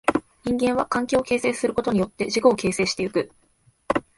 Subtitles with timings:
[0.45, 3.31] 人間は環境を形成することによって自己を形成してゆく。